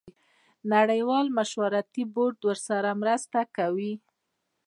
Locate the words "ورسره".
2.49-2.89